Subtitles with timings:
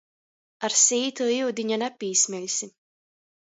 [0.67, 2.71] Ar sītu iudiņa napīsmeļsi.